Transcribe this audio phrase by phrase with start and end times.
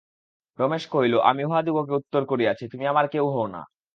[0.59, 3.61] রমেশ কহিল, আমি উহাদিগকে উত্তর করিয়াছি, তুমি আমার কেউ হও না।